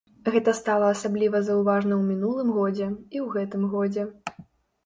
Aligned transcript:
Гэта 0.35 0.53
стала 0.59 0.85
асабліва 0.93 1.41
заўважна 1.49 1.93
ў 1.97 2.03
мінулым 2.15 2.49
годзе, 2.57 2.89
і 2.89 3.17
ў 3.25 3.29
гэтым 3.35 3.69
годзе. 3.75 4.11